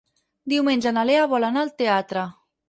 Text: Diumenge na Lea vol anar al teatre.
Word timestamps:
Diumenge 0.53 0.93
na 0.95 1.03
Lea 1.09 1.27
vol 1.35 1.45
anar 1.51 1.63
al 1.67 1.71
teatre. 1.83 2.25